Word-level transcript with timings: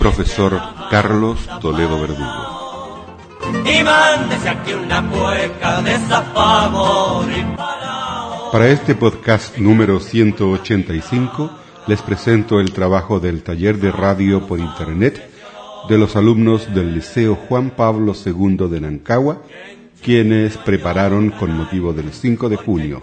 profesor 0.00 0.58
Carlos 0.90 1.38
Toledo 1.60 2.00
Verdugo. 2.00 3.06
Y 3.66 3.84
mándese 3.84 4.48
aquí 4.48 4.72
una 4.72 5.06
cueca 5.10 5.82
de. 5.82 5.98
Para 8.50 8.68
este 8.68 8.94
podcast 8.94 9.58
número 9.58 10.00
185 10.00 11.50
les 11.86 12.00
presento 12.00 12.60
el 12.60 12.72
trabajo 12.72 13.20
del 13.20 13.42
taller 13.42 13.76
de 13.76 13.92
radio 13.92 14.46
por 14.46 14.58
internet 14.58 15.22
de 15.86 15.98
los 15.98 16.16
alumnos 16.16 16.74
del 16.74 16.94
Liceo 16.94 17.34
Juan 17.34 17.68
Pablo 17.68 18.14
II 18.14 18.68
de 18.70 18.80
Nancagua, 18.80 19.42
quienes 20.02 20.56
prepararon 20.56 21.30
con 21.30 21.54
motivo 21.54 21.92
del 21.92 22.10
5 22.10 22.48
de 22.48 22.56
junio, 22.56 23.02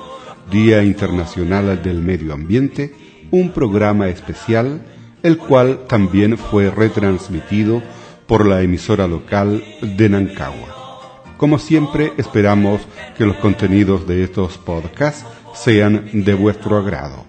Día 0.49 0.81
Internacional 0.81 1.79
del 1.83 2.01
Medio 2.01 2.33
Ambiente, 2.33 2.95
un 3.29 3.51
programa 3.51 4.07
especial, 4.07 4.81
el 5.27 5.37
cual 5.37 5.87
también 5.89 6.37
fue 6.37 6.71
retransmitido 6.71 7.83
por 8.27 8.45
la 8.45 8.61
emisora 8.61 9.07
local 9.07 9.61
de 9.81 10.07
Nancagua. 10.07 11.01
Como 11.35 11.59
siempre, 11.59 12.13
esperamos 12.15 12.79
que 13.17 13.25
los 13.25 13.35
contenidos 13.35 14.07
de 14.07 14.23
estos 14.23 14.57
podcasts 14.57 15.25
sean 15.53 16.09
de 16.13 16.33
vuestro 16.33 16.77
agrado. 16.77 17.25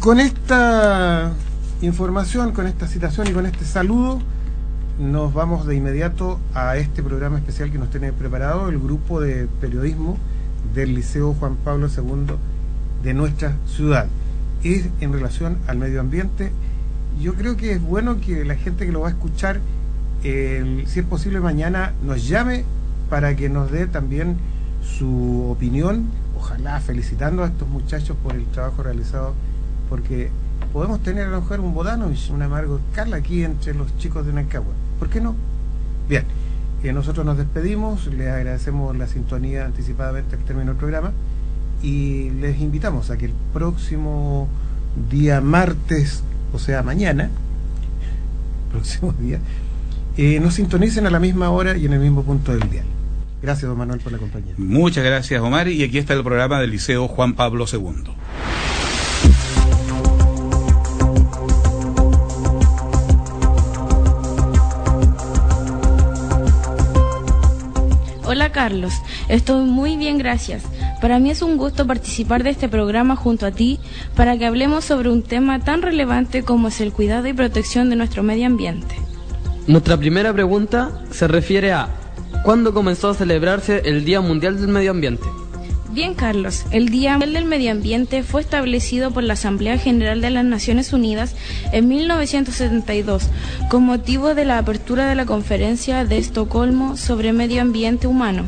Con 0.00 0.20
esta 0.20 1.32
información, 1.82 2.52
con 2.52 2.68
esta 2.68 2.86
citación 2.86 3.26
y 3.26 3.32
con 3.32 3.46
este 3.46 3.64
saludo, 3.64 4.22
nos 4.98 5.34
vamos 5.34 5.66
de 5.66 5.74
inmediato 5.74 6.38
a 6.54 6.76
este 6.76 7.02
programa 7.02 7.38
especial 7.38 7.72
que 7.72 7.78
nos 7.78 7.90
tiene 7.90 8.12
preparado 8.12 8.68
el 8.68 8.78
grupo 8.78 9.20
de 9.20 9.48
periodismo 9.60 10.18
del 10.72 10.94
Liceo 10.94 11.34
Juan 11.34 11.56
Pablo 11.56 11.88
II 11.88 12.36
de 13.02 13.14
nuestra 13.14 13.56
ciudad. 13.66 14.06
Es 14.62 14.88
en 15.00 15.12
relación 15.12 15.58
al 15.66 15.78
medio 15.78 16.00
ambiente. 16.00 16.52
Yo 17.20 17.34
creo 17.34 17.56
que 17.56 17.72
es 17.72 17.82
bueno 17.82 18.20
que 18.20 18.44
la 18.44 18.54
gente 18.54 18.86
que 18.86 18.92
lo 18.92 19.00
va 19.00 19.08
a 19.08 19.10
escuchar, 19.10 19.60
si 20.22 21.00
es 21.00 21.06
posible 21.06 21.40
mañana, 21.40 21.92
nos 22.02 22.26
llame 22.26 22.64
para 23.10 23.36
que 23.36 23.48
nos 23.48 23.70
dé 23.70 23.86
también 23.86 24.36
su 24.82 25.48
opinión, 25.50 26.06
ojalá 26.36 26.80
felicitando 26.80 27.42
a 27.42 27.48
estos 27.48 27.68
muchachos 27.68 28.16
por 28.22 28.34
el 28.34 28.44
trabajo 28.46 28.82
realizado 28.82 29.34
porque 29.88 30.30
podemos 30.72 31.00
tener 31.02 31.26
a 31.26 31.30
lo 31.30 31.40
mejor 31.40 31.60
un 31.60 31.74
Bodanovich, 31.74 32.30
un 32.30 32.42
Amargo 32.42 32.80
Carla 32.94 33.16
aquí 33.16 33.44
entre 33.44 33.74
los 33.74 33.96
chicos 33.98 34.26
de 34.26 34.32
Nancagua. 34.32 34.72
¿Por 35.04 35.12
qué 35.12 35.20
no? 35.20 35.34
Bien, 36.08 36.24
eh, 36.82 36.90
nosotros 36.94 37.26
nos 37.26 37.36
despedimos, 37.36 38.06
les 38.06 38.28
agradecemos 38.28 38.96
la 38.96 39.06
sintonía 39.06 39.66
anticipadamente 39.66 40.34
al 40.34 40.44
término 40.44 40.70
del 40.70 40.78
programa 40.78 41.12
y 41.82 42.30
les 42.30 42.58
invitamos 42.58 43.10
a 43.10 43.18
que 43.18 43.26
el 43.26 43.34
próximo 43.52 44.48
día 45.10 45.42
martes, 45.42 46.22
o 46.54 46.58
sea 46.58 46.82
mañana, 46.82 47.28
próximo 48.72 49.12
día, 49.20 49.40
eh, 50.16 50.40
nos 50.40 50.54
sintonicen 50.54 51.06
a 51.06 51.10
la 51.10 51.20
misma 51.20 51.50
hora 51.50 51.76
y 51.76 51.84
en 51.84 51.92
el 51.92 52.00
mismo 52.00 52.22
punto 52.22 52.56
del 52.56 52.70
día. 52.70 52.84
Gracias, 53.42 53.68
don 53.68 53.76
Manuel, 53.76 54.00
por 54.00 54.10
la 54.10 54.16
compañía. 54.16 54.54
Muchas 54.56 55.04
gracias, 55.04 55.38
Omar. 55.42 55.68
Y 55.68 55.84
aquí 55.84 55.98
está 55.98 56.14
el 56.14 56.24
programa 56.24 56.60
del 56.60 56.70
Liceo 56.70 57.08
Juan 57.08 57.34
Pablo 57.34 57.66
II. 57.70 58.04
Hola 68.34 68.50
Carlos, 68.50 68.94
estoy 69.28 69.64
muy 69.64 69.96
bien 69.96 70.18
gracias. 70.18 70.64
Para 71.00 71.20
mí 71.20 71.30
es 71.30 71.40
un 71.40 71.56
gusto 71.56 71.86
participar 71.86 72.42
de 72.42 72.50
este 72.50 72.68
programa 72.68 73.14
junto 73.14 73.46
a 73.46 73.52
ti 73.52 73.78
para 74.16 74.36
que 74.36 74.44
hablemos 74.44 74.84
sobre 74.84 75.08
un 75.08 75.22
tema 75.22 75.60
tan 75.60 75.82
relevante 75.82 76.42
como 76.42 76.66
es 76.66 76.80
el 76.80 76.92
cuidado 76.92 77.28
y 77.28 77.32
protección 77.32 77.90
de 77.90 77.96
nuestro 77.96 78.24
medio 78.24 78.46
ambiente. 78.46 78.96
Nuestra 79.68 79.96
primera 79.98 80.32
pregunta 80.32 81.04
se 81.12 81.28
refiere 81.28 81.70
a 81.70 81.90
¿cuándo 82.42 82.74
comenzó 82.74 83.10
a 83.10 83.14
celebrarse 83.14 83.82
el 83.84 84.04
Día 84.04 84.20
Mundial 84.20 84.60
del 84.60 84.66
Medio 84.66 84.90
Ambiente? 84.90 85.26
Bien, 85.94 86.14
Carlos, 86.14 86.64
el 86.72 86.88
Día 86.88 87.12
Mundial 87.12 87.34
del 87.34 87.44
Medio 87.44 87.70
Ambiente 87.70 88.24
fue 88.24 88.40
establecido 88.40 89.12
por 89.12 89.22
la 89.22 89.34
Asamblea 89.34 89.78
General 89.78 90.20
de 90.20 90.30
las 90.30 90.44
Naciones 90.44 90.92
Unidas 90.92 91.36
en 91.70 91.86
1972 91.86 93.28
con 93.70 93.84
motivo 93.84 94.34
de 94.34 94.44
la 94.44 94.58
apertura 94.58 95.08
de 95.08 95.14
la 95.14 95.24
Conferencia 95.24 96.04
de 96.04 96.18
Estocolmo 96.18 96.96
sobre 96.96 97.32
Medio 97.32 97.62
Ambiente 97.62 98.08
Humano. 98.08 98.42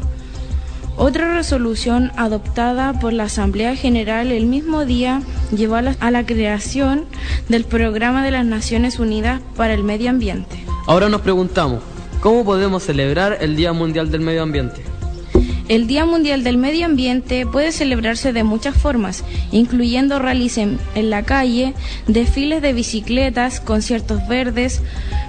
Otra 0.96 1.36
resolución 1.36 2.10
adoptada 2.16 2.98
por 2.98 3.12
la 3.12 3.24
Asamblea 3.24 3.76
General 3.76 4.32
el 4.32 4.46
mismo 4.46 4.84
día 4.84 5.22
llevó 5.56 5.76
a 5.76 6.10
la, 6.10 6.26
creación 6.26 7.04
del 7.48 7.62
Programa 7.62 8.24
de 8.24 8.32
las 8.32 8.44
Naciones 8.44 8.98
Unidas 8.98 9.40
para 9.54 9.72
el 9.72 9.84
Medio 9.84 10.10
Ambiente. 10.10 10.64
Ahora 10.88 11.08
nos 11.08 11.20
preguntamos, 11.20 11.80
¿cómo 12.20 12.44
podemos 12.44 12.82
celebrar 12.82 13.38
el 13.40 13.54
Día 13.54 13.72
Mundial 13.72 14.10
del 14.10 14.22
Medio 14.22 14.42
Ambiente? 14.42 14.85
El 15.68 15.88
Día 15.88 16.04
Mundial 16.04 16.44
del 16.44 16.58
Medio 16.58 16.86
Ambiente 16.86 17.44
puede 17.44 17.72
celebrarse 17.72 18.32
de 18.32 18.44
muchas 18.44 18.76
formas, 18.76 19.24
incluyendo 19.50 20.20
rallies 20.20 20.58
en, 20.58 20.78
en, 20.94 21.10
la 21.10 21.24
calle, 21.24 21.74
desfiles 22.06 22.62
de 22.62 22.72
bicicletas, 22.72 23.58
conciertos 23.58 24.28
verdes, 24.28 24.80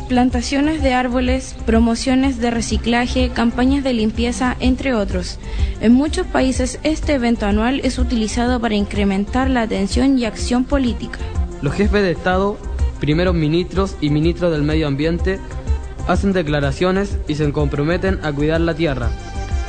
plantaciones 0.08 0.84
de 0.84 0.94
árboles, 0.94 1.56
promociones 1.66 2.40
de 2.40 2.52
reciclaje, 2.52 3.30
campañas 3.30 3.84
de 3.84 3.94
limpieza, 3.94 4.56
entre 4.60 4.94
otros. 4.94 5.40
En 5.82 5.94
muchos 5.94 6.28
países 6.28 6.80
este 6.84 7.16
evento 7.16 7.48
anual 7.48 7.82
es 7.84 7.98
utilizado 7.98 8.60
para 8.60 8.76
incrementar 8.76 9.50
la 9.50 9.64
atención 9.64 10.20
y 10.20 10.26
acción 10.26 10.66
política. 10.66 11.18
Los 11.64 11.74
jefes 11.74 12.04
de 12.04 12.12
Estado, 12.12 12.60
primeros 13.00 13.34
ministros 13.34 13.96
y 14.02 14.12
ministros 14.12 14.52
del 14.52 14.62
Medio 14.62 14.86
Ambiente 14.86 15.40
hacen 16.08 16.32
declaraciones 16.32 17.18
y 17.28 17.34
se 17.34 17.52
comprometen 17.52 18.20
a 18.24 18.32
cuidar 18.32 18.62
la 18.62 18.76
tierra 18.76 19.10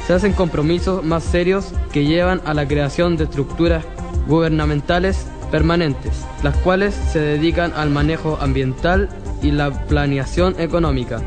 se 0.09 0.15
hacen 0.15 0.33
compromisos 0.33 1.05
más 1.05 1.23
serios 1.23 1.67
que 1.93 2.07
llevan 2.07 2.41
a 2.47 2.55
la 2.55 2.67
creación 2.67 3.19
de 3.19 3.25
estructuras 3.25 3.85
gubernamentales 4.27 5.27
permanentes, 5.51 6.25
las 6.43 6.57
cuales 6.57 6.95
se 6.95 7.21
dedican 7.21 7.75
al 7.77 7.91
manejo 7.91 8.39
ambiental 8.41 9.11
y 9.43 9.51
la 9.51 9.71
planeación 9.87 10.59
económica. 10.59 11.21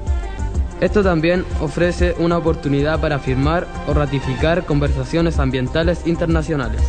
Esto 0.79 1.03
también 1.03 1.45
ofrece 1.59 2.15
una 2.17 2.39
oportunidad 2.39 2.99
para 2.99 3.19
firmar 3.19 3.67
o 3.87 3.93
ratificar 3.93 4.65
conversaciones 4.65 5.37
ambientales 5.37 6.07
internacionales. 6.07 6.81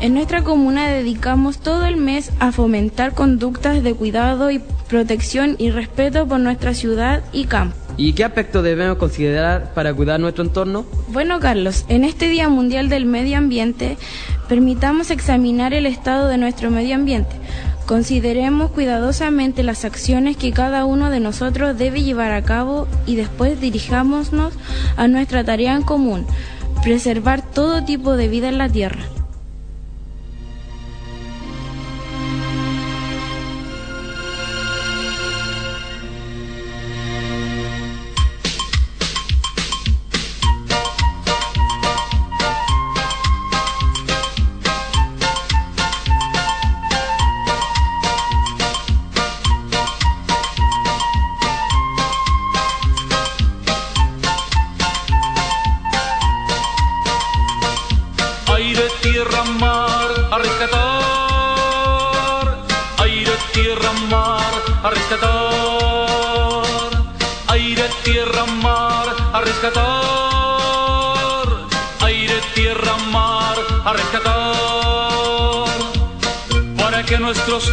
En 0.00 0.14
nuestra 0.14 0.42
comuna 0.42 0.88
dedicamos 0.88 1.58
todo 1.58 1.84
el 1.84 1.98
mes 1.98 2.32
a 2.38 2.52
fomentar 2.52 3.12
conductas 3.12 3.82
de 3.82 3.92
cuidado 3.92 4.50
y 4.50 4.62
protección 4.88 5.56
y 5.58 5.70
respeto 5.70 6.26
por 6.26 6.40
nuestra 6.40 6.72
ciudad 6.72 7.22
y 7.34 7.44
campo. 7.44 7.83
¿Y 7.96 8.12
qué 8.14 8.24
aspectos 8.24 8.64
debemos 8.64 8.98
considerar 8.98 9.72
para 9.72 9.94
cuidar 9.94 10.18
nuestro 10.18 10.42
entorno? 10.42 10.84
Bueno, 11.08 11.38
Carlos, 11.38 11.84
en 11.88 12.02
este 12.02 12.28
Día 12.28 12.48
Mundial 12.48 12.88
del 12.88 13.06
Medio 13.06 13.38
Ambiente, 13.38 13.96
permitamos 14.48 15.10
examinar 15.10 15.72
el 15.74 15.86
estado 15.86 16.26
de 16.28 16.36
nuestro 16.36 16.70
medio 16.70 16.96
ambiente. 16.96 17.36
Consideremos 17.86 18.70
cuidadosamente 18.72 19.62
las 19.62 19.84
acciones 19.84 20.36
que 20.36 20.52
cada 20.52 20.86
uno 20.86 21.10
de 21.10 21.20
nosotros 21.20 21.78
debe 21.78 22.02
llevar 22.02 22.32
a 22.32 22.42
cabo 22.42 22.88
y 23.06 23.14
después 23.14 23.60
dirijámonos 23.60 24.54
a 24.96 25.06
nuestra 25.06 25.44
tarea 25.44 25.74
en 25.74 25.82
común, 25.82 26.26
preservar 26.82 27.42
todo 27.42 27.84
tipo 27.84 28.16
de 28.16 28.28
vida 28.28 28.48
en 28.48 28.58
la 28.58 28.68
Tierra. 28.68 29.04
tierra, 29.04 29.13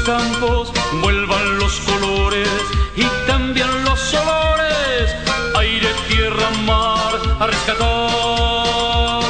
campos 0.03 0.71
vuelvan 1.01 1.57
los 1.59 1.73
colores 1.81 2.49
y 2.95 3.05
también 3.27 3.67
los 3.83 4.13
olores. 4.13 5.15
Aire, 5.57 5.89
tierra, 6.09 6.49
mar, 6.65 7.19
a 7.39 7.47
rescatar. 7.47 9.23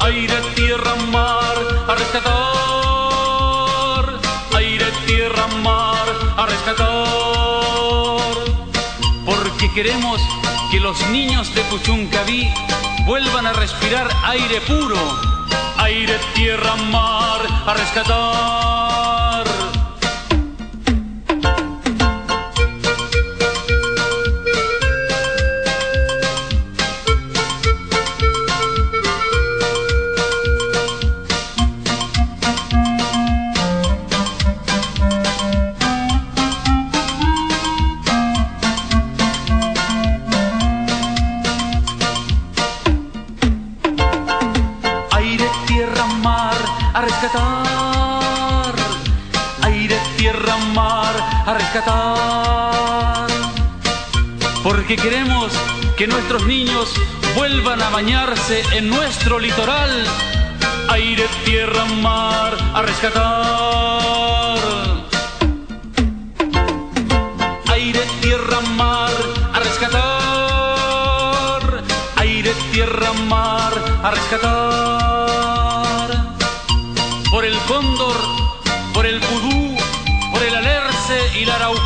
Aire, 0.00 0.34
tierra, 0.54 0.94
mar, 1.10 1.56
a 1.88 1.94
rescatar. 1.94 2.30
Aire, 4.56 4.86
tierra, 5.06 5.46
mar, 5.62 6.08
a 6.36 6.46
rescatar. 6.46 6.98
Porque 9.24 9.72
queremos 9.74 10.20
que 10.70 10.80
los 10.80 11.00
niños 11.10 11.54
de 11.54 11.62
Puchuncaví 11.62 12.48
vuelvan 13.06 13.46
a 13.46 13.52
respirar 13.52 14.08
aire 14.24 14.60
puro. 14.62 15.39
Aire, 15.90 16.20
tierra, 16.34 16.76
mar, 16.76 17.42
a 17.66 17.74
rescatar. 17.74 18.79
Rescatar. 51.72 53.28
Porque 54.64 54.96
queremos 54.96 55.52
que 55.96 56.08
nuestros 56.08 56.44
niños 56.46 56.92
vuelvan 57.36 57.80
a 57.80 57.90
bañarse 57.90 58.62
en 58.72 58.88
nuestro 58.88 59.38
litoral. 59.38 60.04
Aire, 60.88 61.26
tierra, 61.44 61.84
mar, 62.02 62.56
a 62.74 62.82
rescatar. 62.82 64.58
Aire, 67.68 68.00
tierra, 68.20 68.60
mar, 68.76 69.12
a 69.54 69.60
rescatar. 69.60 70.00
Aire, 72.16 72.52
tierra, 72.72 73.12
mar, 73.28 73.72
a 74.02 74.10
rescatar. 74.10 75.19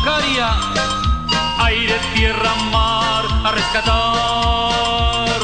Aire, 0.07 1.97
tierra, 2.13 2.53
mar, 2.71 3.25
a 3.43 3.51
rescatar. 3.51 5.41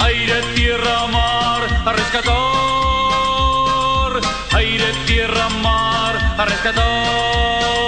Aire, 0.00 0.42
tierra, 0.54 1.06
mar, 1.06 1.62
a 1.86 1.92
rescatar. 1.92 2.53
Tierra, 5.06 5.48
mar, 5.48 6.16
a 6.38 6.44
rescatar. 6.44 7.83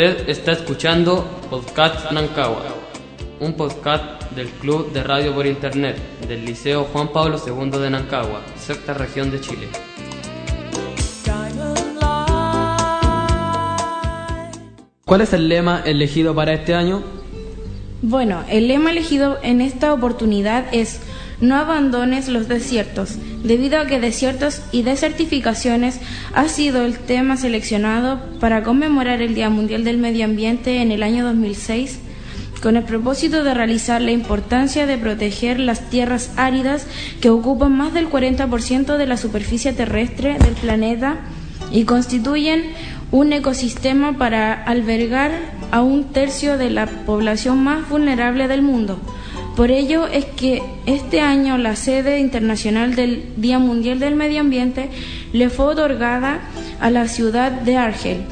Usted 0.00 0.30
está 0.30 0.52
escuchando 0.52 1.26
Podcast 1.50 2.10
Nancagua, 2.10 2.64
un 3.38 3.52
podcast 3.52 4.22
del 4.32 4.48
Club 4.48 4.94
de 4.94 5.02
Radio 5.02 5.34
por 5.34 5.46
Internet 5.46 5.98
del 6.26 6.42
Liceo 6.46 6.84
Juan 6.84 7.08
Pablo 7.12 7.38
II 7.46 7.78
de 7.78 7.90
Nancagua, 7.90 8.40
sexta 8.56 8.94
región 8.94 9.30
de 9.30 9.42
Chile. 9.42 9.68
¿Cuál 15.04 15.20
es 15.20 15.34
el 15.34 15.50
lema 15.50 15.82
elegido 15.84 16.34
para 16.34 16.54
este 16.54 16.74
año? 16.74 17.02
Bueno, 18.00 18.42
el 18.48 18.68
lema 18.68 18.92
elegido 18.92 19.38
en 19.42 19.60
esta 19.60 19.92
oportunidad 19.92 20.64
es 20.72 21.02
No 21.40 21.56
abandones 21.56 22.28
los 22.28 22.48
desiertos, 22.48 23.16
debido 23.42 23.80
a 23.80 23.86
que 23.86 23.98
desiertos 23.98 24.60
y 24.72 24.82
desertificaciones 24.82 25.98
ha 26.34 26.48
sido 26.48 26.84
el 26.84 26.98
tema 26.98 27.38
seleccionado 27.38 28.20
para 28.40 28.62
conmemorar 28.62 29.22
el 29.22 29.34
Día 29.34 29.48
Mundial 29.48 29.82
del 29.84 29.96
Medio 29.96 30.26
Ambiente 30.26 30.82
en 30.82 30.92
el 30.92 31.02
año 31.02 31.24
2006, 31.24 31.98
con 32.62 32.76
el 32.76 32.84
propósito 32.84 33.42
de 33.42 33.54
realizar 33.54 34.02
la 34.02 34.10
importancia 34.10 34.84
de 34.84 34.98
proteger 34.98 35.58
las 35.58 35.88
tierras 35.88 36.30
áridas 36.36 36.86
que 37.22 37.30
ocupan 37.30 37.74
más 37.74 37.94
del 37.94 38.10
40% 38.10 38.98
de 38.98 39.06
la 39.06 39.16
superficie 39.16 39.72
terrestre 39.72 40.36
del 40.38 40.54
planeta 40.54 41.20
y 41.72 41.84
constituyen 41.84 42.64
un 43.12 43.32
ecosistema 43.32 44.18
para 44.18 44.52
albergar 44.52 45.32
a 45.70 45.80
un 45.80 46.12
tercio 46.12 46.58
de 46.58 46.68
la 46.68 46.86
población 46.86 47.64
más 47.64 47.88
vulnerable 47.88 48.46
del 48.46 48.60
mundo. 48.60 49.00
Por 49.56 49.70
ello 49.70 50.06
es 50.06 50.24
que 50.24 50.62
este 50.86 51.20
año 51.20 51.58
la 51.58 51.76
sede 51.76 52.20
internacional 52.20 52.94
del 52.94 53.34
Día 53.36 53.58
Mundial 53.58 53.98
del 53.98 54.14
Medio 54.14 54.40
Ambiente 54.40 54.90
le 55.32 55.50
fue 55.50 55.66
otorgada 55.66 56.40
a 56.80 56.90
la 56.90 57.08
ciudad 57.08 57.52
de 57.52 57.76
Argel, 57.76 58.22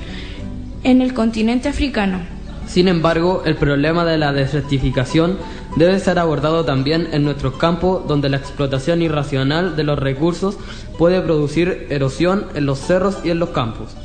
en 0.84 1.02
el 1.02 1.12
continente 1.14 1.68
africano. 1.68 2.20
Sin 2.66 2.86
embargo, 2.86 3.42
el 3.46 3.56
problema 3.56 4.04
de 4.04 4.18
la 4.18 4.32
desertificación 4.32 5.38
debe 5.76 5.98
ser 5.98 6.18
abordado 6.18 6.64
también 6.64 7.08
en 7.12 7.24
nuestros 7.24 7.54
campos 7.54 8.06
donde 8.06 8.28
la 8.28 8.36
explotación 8.36 9.02
irracional 9.02 9.74
de 9.74 9.84
los 9.84 9.98
recursos 9.98 10.58
puede 10.98 11.20
producir 11.20 11.86
erosión 11.90 12.46
en 12.54 12.66
los 12.66 12.78
cerros 12.78 13.18
y 13.24 13.30
en 13.30 13.38
los 13.38 13.50
campos. 13.50 13.96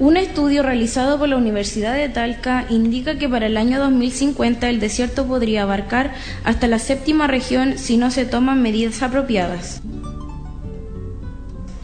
Un 0.00 0.16
estudio 0.16 0.62
realizado 0.62 1.18
por 1.18 1.28
la 1.28 1.36
Universidad 1.36 1.92
de 1.96 2.08
Talca 2.08 2.66
indica 2.70 3.18
que 3.18 3.28
para 3.28 3.46
el 3.46 3.56
año 3.56 3.80
2050 3.80 4.70
el 4.70 4.78
desierto 4.78 5.26
podría 5.26 5.64
abarcar 5.64 6.14
hasta 6.44 6.68
la 6.68 6.78
séptima 6.78 7.26
región 7.26 7.78
si 7.78 7.96
no 7.96 8.12
se 8.12 8.24
toman 8.24 8.62
medidas 8.62 9.02
apropiadas. 9.02 9.82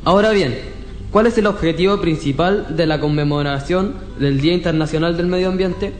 Ahora 0.04 0.30
bien, 0.30 0.56
¿cuál 1.10 1.26
es 1.26 1.36
el 1.38 1.48
objetivo 1.48 2.00
principal 2.00 2.76
de 2.76 2.86
la 2.86 3.00
conmemoración 3.00 3.96
del 4.20 4.40
Día 4.40 4.54
Internacional 4.54 5.16
del 5.16 5.26
Medio 5.26 5.48
Ambiente? 5.48 5.92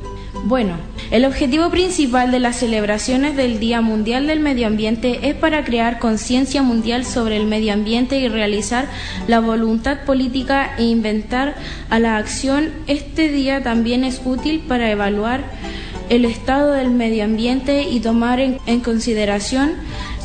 Bueno, 0.46 0.76
el 1.10 1.24
objetivo 1.24 1.70
principal 1.70 2.30
de 2.30 2.38
las 2.38 2.56
celebraciones 2.56 3.34
del 3.34 3.58
Día 3.60 3.80
Mundial 3.80 4.26
del 4.26 4.40
Medio 4.40 4.66
Ambiente 4.66 5.20
es 5.22 5.34
para 5.34 5.64
crear 5.64 5.98
conciencia 5.98 6.62
mundial 6.62 7.06
sobre 7.06 7.38
el 7.38 7.46
medio 7.46 7.72
ambiente 7.72 8.20
y 8.20 8.28
realizar 8.28 8.86
la 9.26 9.40
voluntad 9.40 10.04
política 10.04 10.74
e 10.76 10.82
inventar 10.82 11.54
a 11.88 11.98
la 11.98 12.18
acción. 12.18 12.72
Este 12.88 13.30
día 13.30 13.62
también 13.62 14.04
es 14.04 14.20
útil 14.22 14.62
para 14.68 14.90
evaluar 14.90 15.44
el 16.10 16.26
estado 16.26 16.72
del 16.72 16.90
medio 16.90 17.24
ambiente 17.24 17.84
y 17.84 18.00
tomar 18.00 18.38
en, 18.38 18.58
en 18.66 18.80
consideración 18.80 19.72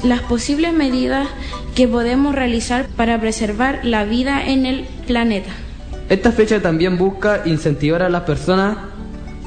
las 0.04 0.20
posibles 0.20 0.74
medidas 0.74 1.30
que 1.76 1.88
podemos 1.88 2.36
realizar 2.36 2.88
para 2.98 3.22
preservar 3.22 3.80
la 3.84 4.04
vida 4.04 4.46
en 4.46 4.66
el 4.66 4.84
planeta. 5.08 5.52
Esta 6.10 6.34
fecha 6.34 6.62
también 6.62 6.98
busca 6.98 7.44
incentivar 7.46 8.02
a 8.02 8.10
las 8.10 8.24
personas 8.24 8.99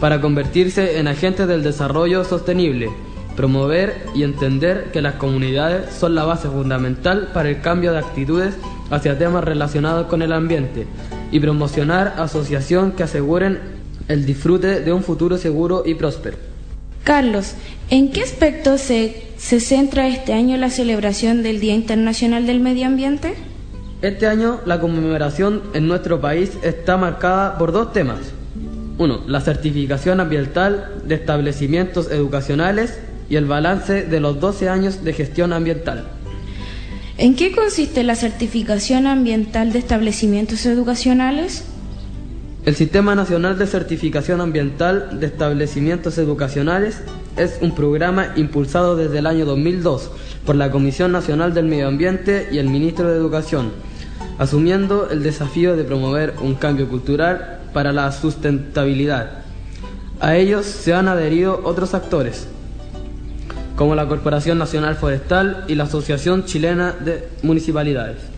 para 0.02 0.20
convertirse 0.20 0.98
en 0.98 1.06
agentes 1.06 1.46
del 1.46 1.62
desarrollo 1.62 2.24
sostenible, 2.24 2.90
promover 3.36 4.04
y 4.16 4.24
entender 4.24 4.90
que 4.92 5.00
las 5.00 5.14
comunidades 5.14 5.94
son 5.94 6.16
la 6.16 6.24
base 6.24 6.48
fundamental 6.48 7.28
para 7.32 7.50
el 7.50 7.60
cambio 7.60 7.92
de 7.92 8.00
actitudes 8.00 8.56
hacia 8.90 9.16
temas 9.16 9.44
relacionados 9.44 10.08
con 10.08 10.22
el 10.22 10.32
ambiente 10.32 10.88
y 11.30 11.38
promocionar 11.38 12.14
asociaciones 12.18 12.96
que 12.96 13.04
aseguren 13.04 13.60
el 14.08 14.26
disfrute 14.26 14.80
de 14.80 14.92
un 14.92 15.04
futuro 15.04 15.38
seguro 15.38 15.84
y 15.86 15.94
próspero. 15.94 16.36
Carlos, 17.04 17.54
¿en 17.88 18.10
qué 18.10 18.22
aspecto 18.22 18.78
se, 18.78 19.22
se 19.36 19.60
centra 19.60 20.08
este 20.08 20.32
año 20.32 20.56
la 20.56 20.70
celebración 20.70 21.44
del 21.44 21.60
Día 21.60 21.76
Internacional 21.76 22.44
del 22.44 22.58
Medio 22.58 22.86
Ambiente? 22.88 23.34
Este 24.02 24.26
año 24.26 24.62
la 24.66 24.80
conmemoración 24.80 25.62
en 25.74 25.86
nuestro 25.86 26.20
país 26.20 26.50
está 26.64 26.96
marcada 26.96 27.56
por 27.56 27.70
dos 27.70 27.92
temas. 27.92 28.41
Uno, 28.98 29.20
la 29.26 29.40
certificación 29.40 30.20
ambiental 30.20 30.92
de 31.04 31.14
establecimientos 31.14 32.10
educacionales 32.10 32.98
y 33.28 33.36
el 33.36 33.46
balance 33.46 34.02
de 34.02 34.20
los 34.20 34.40
12 34.40 34.68
años 34.68 35.04
de 35.04 35.12
gestión 35.12 35.52
ambiental. 35.52 36.04
¿En 37.18 37.34
qué 37.34 37.52
consiste 37.52 38.02
la 38.02 38.14
certificación 38.14 39.06
ambiental 39.06 39.72
de 39.72 39.78
establecimientos 39.78 40.66
educacionales? 40.66 41.64
El 42.64 42.76
Sistema 42.76 43.14
Nacional 43.14 43.58
de 43.58 43.66
Certificación 43.66 44.40
Ambiental 44.40 45.18
de 45.18 45.26
Establecimientos 45.26 46.16
Educacionales 46.18 47.00
es 47.36 47.58
un 47.60 47.74
programa 47.74 48.32
impulsado 48.36 48.94
desde 48.94 49.18
el 49.18 49.26
año 49.26 49.44
2002 49.46 50.10
por 50.46 50.54
la 50.54 50.70
Comisión 50.70 51.10
Nacional 51.10 51.54
del 51.54 51.66
Medio 51.66 51.88
Ambiente 51.88 52.48
y 52.52 52.58
el 52.58 52.68
Ministro 52.68 53.10
de 53.10 53.16
Educación, 53.16 53.72
asumiendo 54.38 55.10
el 55.10 55.22
desafío 55.22 55.76
de 55.76 55.84
promover 55.84 56.34
un 56.40 56.54
cambio 56.54 56.88
cultural 56.88 57.61
para 57.72 57.92
la 57.92 58.10
sustentabilidad. 58.12 59.42
A 60.20 60.36
ellos 60.36 60.66
se 60.66 60.94
han 60.94 61.08
adherido 61.08 61.60
otros 61.64 61.94
actores, 61.94 62.46
como 63.76 63.94
la 63.94 64.06
Corporación 64.06 64.58
Nacional 64.58 64.96
Forestal 64.96 65.64
y 65.68 65.74
la 65.74 65.84
Asociación 65.84 66.44
Chilena 66.44 66.92
de 66.92 67.28
Municipalidades. 67.42 68.31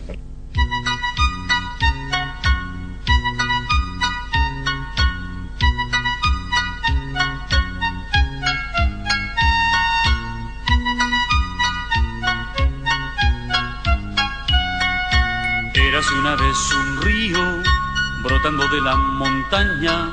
De 18.45 18.81
la 18.81 18.95
montaña, 18.95 20.07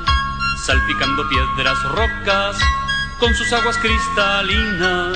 salpicando 0.65 1.21
piedras, 1.29 1.77
rocas, 1.83 2.57
con 3.19 3.31
sus 3.35 3.53
aguas 3.53 3.77
cristalinas. 3.77 5.15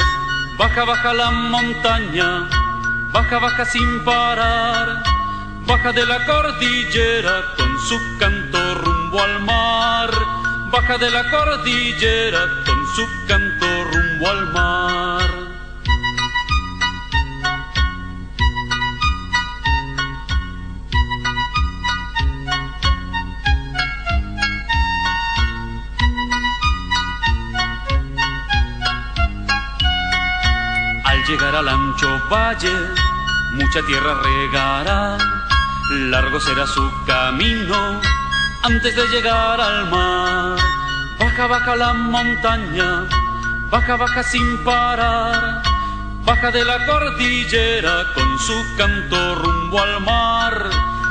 Baja, 0.55 0.86
baja 0.86 1.13
la 1.15 1.31
montaña, 1.31 2.47
baja, 3.12 3.39
baja 3.39 3.65
sin 3.65 4.03
parar, 4.05 5.01
baja 5.65 5.91
de 5.93 6.05
la 6.05 6.24
cordillera 6.27 7.55
con 7.57 7.79
su 7.79 7.97
canto 8.19 8.75
rumbo 8.75 9.19
al 9.19 9.41
mar. 9.41 10.12
Baja 10.71 11.00
de 11.00 11.09
la 11.09 11.27
cordillera 11.31 12.39
con 12.67 12.86
su 12.95 13.07
canto 13.27 13.65
rumbo 13.86 14.29
al 14.29 14.53
mar. 14.53 15.37
Llegar 31.27 31.55
al 31.55 31.67
ancho 31.67 32.22
valle, 32.29 32.72
mucha 33.51 33.81
tierra 33.86 34.13
regará, 34.24 35.17
largo 36.10 36.39
será 36.39 36.65
su 36.65 36.89
camino 37.05 38.00
antes 38.63 38.96
de 38.96 39.07
llegar 39.10 39.60
al 39.60 39.89
mar. 39.89 40.57
Baja, 41.19 41.48
baja 41.48 41.75
la 41.75 41.93
montaña, 41.93 43.05
baja, 43.69 43.98
baja 43.98 44.24
sin 44.24 44.63
parar, 44.63 45.62
baja 46.24 46.50
de 46.51 46.63
la 46.63 46.86
cordillera 46.86 48.05
con 48.13 48.39
su 48.39 48.75
canto 48.77 49.36
rumbo 49.36 49.81
al 49.81 50.00
mar. 50.01 50.69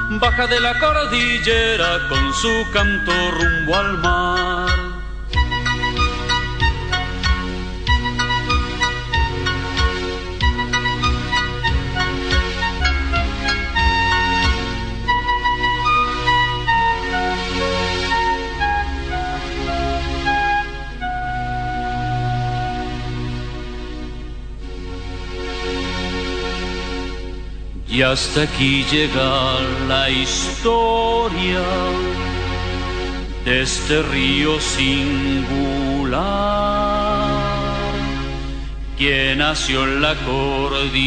Baja 0.09 0.47
de 0.47 0.61
la 0.61 0.79
cordillera 0.79 2.09
con 2.09 2.33
su 2.33 2.71
canto 2.73 3.13
rumbo 3.33 3.77
al 3.77 3.99
mar. 3.99 4.86
Y 27.97 28.03
hasta 28.03 28.43
aquí 28.43 28.85
llega 28.93 29.59
la 29.89 30.11
historia 30.11 31.63
de 33.43 33.63
este 33.63 34.03
río 34.03 34.61
singular 34.61 36.21
que 38.99 39.35
nació 39.35 39.85
en 39.85 40.03
la 40.03 40.15
cordillera 40.27 41.07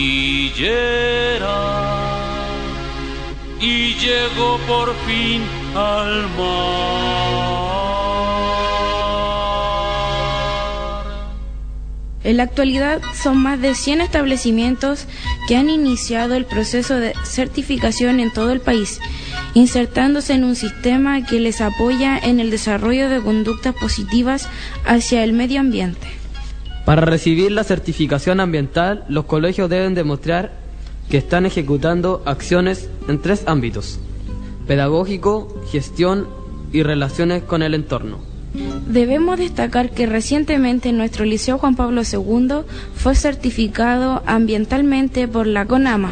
y 3.61 3.93
llegó 3.93 4.57
por 4.67 4.95
fin 5.05 5.43
al 5.75 6.27
mar. 6.39 7.59
En 12.23 12.37
la 12.37 12.43
actualidad 12.43 13.01
son 13.13 13.37
más 13.37 13.61
de 13.61 13.75
100 13.75 14.01
establecimientos 14.01 15.07
que 15.49 15.57
han 15.57 15.71
iniciado 15.71 16.35
el 16.35 16.45
proceso 16.45 16.99
de 16.99 17.15
certificación 17.23 18.19
en 18.19 18.31
todo 18.31 18.51
el 18.51 18.59
país, 18.59 18.99
insertándose 19.55 20.33
en 20.33 20.43
un 20.43 20.55
sistema 20.55 21.25
que 21.25 21.39
les 21.39 21.59
apoya 21.59 22.19
en 22.19 22.39
el 22.39 22.51
desarrollo 22.51 23.09
de 23.09 23.19
conductas 23.19 23.73
positivas 23.73 24.47
hacia 24.85 25.23
el 25.23 25.33
medio 25.33 25.59
ambiente. 25.59 26.05
Para 26.85 27.01
recibir 27.01 27.51
la 27.51 27.63
certificación 27.63 28.39
ambiental, 28.39 29.05
los 29.09 29.25
colegios 29.25 29.71
deben 29.71 29.95
demostrar 29.95 30.51
que 31.09 31.17
están 31.17 31.47
ejecutando 31.47 32.21
acciones 32.27 32.87
en 33.07 33.19
tres 33.19 33.41
ámbitos, 33.47 33.99
pedagógico, 34.67 35.63
gestión 35.71 36.27
y 36.71 36.83
relaciones 36.83 37.41
con 37.41 37.63
el 37.63 37.73
entorno. 37.73 38.19
Debemos 38.53 39.37
destacar 39.37 39.91
que 39.91 40.07
recientemente 40.07 40.91
nuestro 40.91 41.23
Liceo 41.23 41.57
Juan 41.59 41.75
Pablo 41.75 42.01
II 42.01 42.63
fue 42.95 43.13
certificado 43.15 44.23
ambientalmente 44.25 45.27
por 45.27 45.45
la 45.45 45.65
CONAMA, 45.65 46.11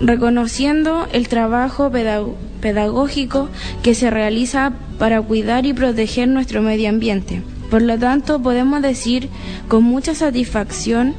reconociendo 0.00 1.08
el 1.12 1.26
trabajo 1.28 1.90
pedag- 1.90 2.32
pedagógico 2.60 3.48
que 3.82 3.94
se 3.94 4.10
realiza 4.10 4.72
para 4.98 5.20
cuidar 5.20 5.66
y 5.66 5.72
proteger 5.72 6.28
nuestro 6.28 6.62
medio 6.62 6.88
ambiente. 6.88 7.42
Por 7.70 7.82
lo 7.82 7.98
tanto, 7.98 8.40
podemos 8.40 8.80
decir 8.80 9.28
con 9.66 9.82
mucha 9.82 10.14
satisfacción 10.14 11.14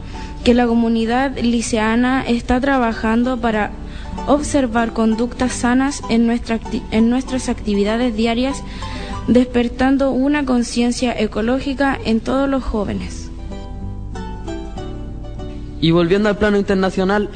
que 0.45 0.53
la 0.53 0.65
comunidad 0.67 1.37
liceana 1.37 2.23
está 2.25 2.61
trabajando 2.61 3.39
para 3.39 3.71
observar 4.27 4.93
conductas 4.93 5.51
sanas 5.51 6.01
en 6.09 6.25
nuestras 6.27 7.49
actividades 7.49 8.15
diarias 8.15 8.63
despertando 9.29 10.09
una 10.09 10.43
conciencia 10.43 11.17
ecológica 11.17 11.97
en 12.03 12.19
todos 12.19 12.49
los 12.49 12.63
jóvenes. 12.63 13.29
Y 15.79 15.91
volviendo 15.91 16.29
al 16.29 16.37
plano 16.37 16.57
internacional, 16.57 17.29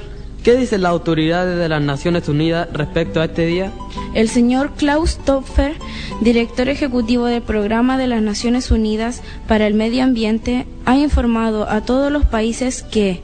¿qué 0.43 0.55
dicen 0.55 0.81
las 0.81 0.91
autoridades 0.91 1.57
de 1.57 1.69
las 1.69 1.81
Naciones 1.81 2.27
Unidas 2.27 2.67
respecto 2.73 3.21
a 3.21 3.25
este 3.25 3.45
día? 3.45 3.71
El 4.15 4.27
señor 4.27 4.73
Klaus 4.75 5.17
Topfer, 5.17 5.75
director 6.21 6.67
ejecutivo 6.67 7.25
del 7.25 7.43
Programa 7.43 7.97
de 7.97 8.07
las 8.07 8.23
Naciones 8.23 8.71
Unidas 8.71 9.21
para 9.47 9.67
el 9.67 9.75
Medio 9.75 10.03
Ambiente, 10.03 10.65
ha 10.85 10.97
informado 10.97 11.69
a 11.69 11.81
todos 11.81 12.12
los 12.12 12.25
países 12.25 12.81
que 12.81 13.21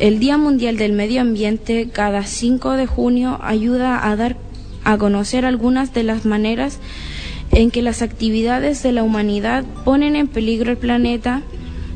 el 0.00 0.18
Día 0.18 0.38
Mundial 0.38 0.76
del 0.76 0.92
Medio 0.92 1.20
Ambiente 1.20 1.88
cada 1.90 2.24
5 2.24 2.72
de 2.72 2.86
junio 2.86 3.38
ayuda 3.40 4.10
a 4.10 4.16
dar 4.16 4.36
a 4.84 4.96
conocer 4.96 5.44
algunas 5.44 5.92
de 5.92 6.02
las 6.02 6.24
maneras 6.24 6.78
en 7.52 7.70
que 7.70 7.82
las 7.82 8.02
actividades 8.02 8.82
de 8.82 8.92
la 8.92 9.02
humanidad 9.02 9.64
ponen 9.84 10.16
en 10.16 10.28
peligro 10.28 10.70
el 10.70 10.76
planeta 10.76 11.42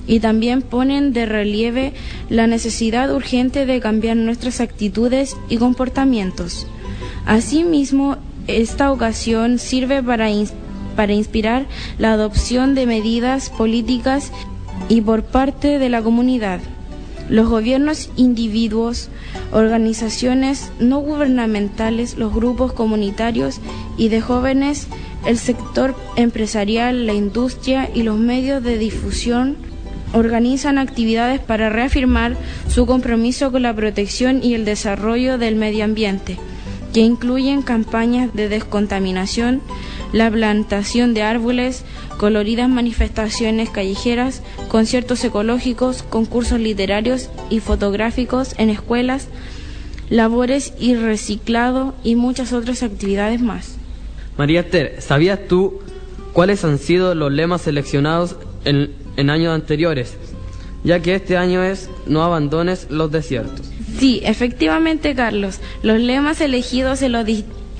y 0.07 0.21
también 0.21 0.63
ponen 0.63 1.13
de 1.13 1.27
relieve 1.27 1.93
la 2.29 2.47
necesidad 2.47 3.15
urgente 3.15 3.67
de 3.67 3.81
cambiar 3.81 4.17
nuestras 4.17 4.61
actitudes 4.61 5.37
y 5.49 5.59
comportamientos. 5.59 6.67
Asimismo, 7.27 8.17
esta 8.47 8.91
ocasión 8.91 9.59
sirve 9.59 10.03
para 10.03 10.29
para 10.97 11.13
inspirar 11.13 11.67
la 11.99 12.13
adopción 12.13 12.75
de 12.75 12.87
medidas 12.87 13.51
políticas 13.51 14.33
y 14.89 15.01
por 15.01 15.23
parte 15.23 15.79
de 15.79 15.89
la 15.89 16.03
comunidad. 16.03 16.61
Los 17.33 17.49
gobiernos, 17.49 18.11
individuos, 18.17 19.09
organizaciones 19.53 20.71
no 20.79 20.99
gubernamentales, 20.99 22.19
los 22.19 22.35
grupos 22.35 22.75
comunitarios 22.75 23.59
y 23.97 24.11
de 24.11 24.21
jóvenes, 24.21 24.87
el 25.25 25.39
sector 25.39 25.95
empresarial, 26.17 27.07
la 27.07 27.15
industria 27.15 27.89
y 27.95 28.03
los 28.03 28.19
medios 28.19 28.62
de 28.62 28.77
difusión 28.77 29.57
organizan 30.12 30.77
actividades 30.77 31.41
para 31.41 31.71
reafirmar 31.71 32.37
su 32.69 32.85
compromiso 32.85 33.51
con 33.51 33.62
la 33.62 33.75
protección 33.75 34.45
y 34.45 34.53
el 34.53 34.67
desarrollo 34.67 35.39
del 35.39 35.57
medio 35.57 35.85
ambiente, 35.85 36.37
que 36.93 37.01
incluyen 37.01 37.62
campañas 37.62 38.35
de 38.35 38.51
descontaminación, 38.51 39.62
la 40.12 40.31
plantación 40.31 41.14
de 41.14 41.23
árboles, 41.23 41.85
coloridas 42.19 42.69
manifestaciones 42.69 43.71
callejeras, 43.71 44.42
conciertos 44.69 45.25
ecológicos, 45.25 46.02
concursos 46.02 46.61
literarios 46.61 47.31
y 47.50 47.61
fotográficos 47.61 48.54
en 48.59 48.71
escuelas, 48.71 49.28
labores 50.11 50.75
y 50.78 50.95
reciclado 50.95 51.95
y 52.04 52.14
muchas 52.14 52.52
otras 52.52 52.83
actividades 52.83 53.40
más. 53.40 53.76
María 54.37 54.61
Esther, 54.61 55.00
¿sabías 55.00 55.40
tú 55.49 55.81
cuáles 56.33 56.64
han 56.64 56.78
sido 56.78 57.14
los 57.14 57.33
lemas 57.33 57.62
seleccionados 57.62 58.37
en, 58.64 58.92
en 59.16 59.31
años 59.31 59.54
anteriores? 59.54 60.16
Ya 60.85 61.00
que 61.00 61.14
este 61.14 61.37
año 61.37 61.62
es 61.62 61.88
no 62.07 62.25
abandones 62.25 62.88
los 62.90 63.11
desiertos. 63.12 63.71
Sí, 63.99 64.21
efectivamente, 64.25 65.14
Carlos. 65.14 65.61
Los 65.83 66.00
lemas 66.00 66.40
elegidos 66.40 67.02
en 67.02 67.12
los, 67.12 67.25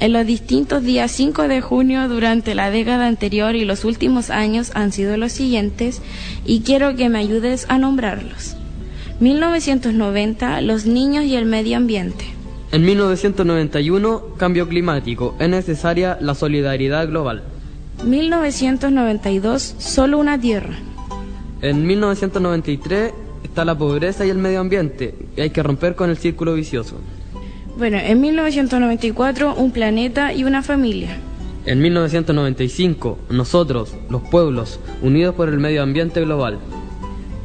en 0.03 0.13
los 0.13 0.27
distintos 0.27 0.83
días 0.83 1.13
5 1.13 1.47
de 1.47 1.61
junio 1.61 2.09
durante 2.09 2.57
la 2.57 2.73
década 2.73 3.07
anterior 3.07 3.55
y 3.55 3.65
los 3.65 3.85
últimos 3.85 4.31
años 4.31 4.73
han 4.75 4.91
sido 4.91 5.17
los 5.17 5.31
siguientes 5.31 6.03
y 6.45 6.63
quiero 6.63 6.97
que 6.97 7.09
me 7.09 7.21
ayudes 7.21 7.67
a 7.69 7.79
nombrarlos. 7.79 8.57
1990, 9.21 10.61
los 10.63 10.87
niños 10.87 11.25
y 11.25 11.37
el 11.37 11.45
medio 11.45 11.77
ambiente. 11.77 12.25
En 12.73 12.85
1991, 12.85 14.25
cambio 14.39 14.69
climático. 14.69 15.37
Es 15.39 15.49
necesaria 15.49 16.19
la 16.21 16.35
solidaridad 16.35 17.07
global. 17.07 17.45
1992, 18.03 19.77
solo 19.79 20.19
una 20.19 20.37
tierra. 20.41 20.75
En 21.61 21.87
1993 21.87 23.13
está 23.45 23.65
la 23.65 23.79
pobreza 23.79 24.27
y 24.27 24.31
el 24.31 24.39
medio 24.39 24.59
ambiente. 24.59 25.15
Y 25.37 25.43
hay 25.43 25.51
que 25.51 25.63
romper 25.63 25.95
con 25.95 26.11
el 26.11 26.17
círculo 26.17 26.55
vicioso. 26.55 26.97
Bueno, 27.77 27.97
en 27.99 28.21
1994, 28.21 29.55
un 29.55 29.71
planeta 29.71 30.35
y 30.35 30.45
una 30.45 30.63
familia. 30.63 31.17
En 31.65 31.81
1995, 31.81 33.19
nosotros, 33.31 33.95
los 34.11 34.23
pueblos, 34.23 34.79
unidos 35.01 35.35
por 35.35 35.49
el 35.49 35.59
medio 35.59 35.83
ambiente 35.83 36.21
global. 36.21 36.59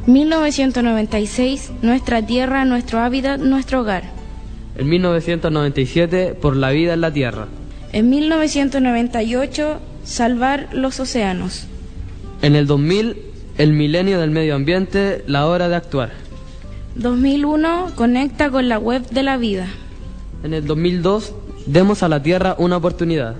1996, 0.06 1.72
nuestra 1.82 2.26
tierra, 2.26 2.64
nuestro 2.64 2.98
hábitat, 2.98 3.40
nuestro 3.40 3.80
hogar. 3.80 4.04
En 4.76 4.88
1997, 4.88 6.34
por 6.34 6.56
la 6.56 6.70
vida 6.70 6.94
en 6.94 7.00
la 7.00 7.12
tierra. 7.12 7.46
En 7.92 8.10
1998, 8.10 9.80
salvar 10.04 10.68
los 10.72 11.00
océanos. 11.00 11.66
En 12.42 12.54
el 12.54 12.66
2000, 12.66 13.16
el 13.56 13.72
milenio 13.72 14.20
del 14.20 14.30
medio 14.30 14.54
ambiente, 14.54 15.24
la 15.26 15.46
hora 15.46 15.68
de 15.68 15.76
actuar. 15.76 16.10
2001, 16.96 17.92
conecta 17.94 18.50
con 18.50 18.68
la 18.68 18.78
web 18.78 19.08
de 19.10 19.22
la 19.22 19.36
vida. 19.36 19.68
En 20.42 20.54
el 20.54 20.66
2002, 20.66 21.34
demos 21.66 22.02
a 22.02 22.08
la 22.08 22.22
tierra 22.22 22.54
una 22.58 22.76
oportunidad. 22.76 23.36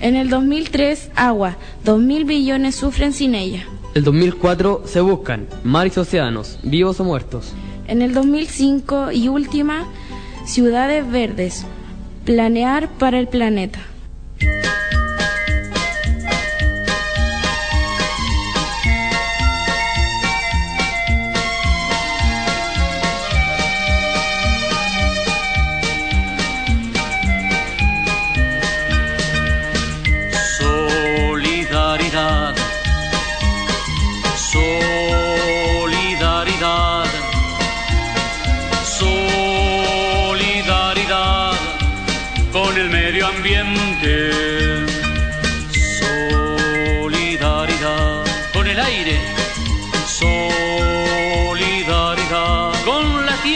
En 0.00 0.16
el 0.16 0.28
2003, 0.28 1.10
agua. 1.14 1.56
2.000 1.84 2.26
billones 2.26 2.74
sufren 2.74 3.12
sin 3.12 3.34
ella. 3.34 3.64
El 3.94 4.04
2004, 4.04 4.82
se 4.84 5.00
buscan 5.00 5.46
mares 5.64 5.96
y 5.96 6.00
océanos, 6.00 6.58
vivos 6.62 7.00
o 7.00 7.04
muertos. 7.04 7.52
En 7.86 8.02
el 8.02 8.14
2005 8.14 9.12
y 9.12 9.28
última, 9.28 9.86
ciudades 10.44 11.10
verdes. 11.10 11.64
Planear 12.24 12.88
para 12.98 13.18
el 13.18 13.28
planeta. 13.28 13.80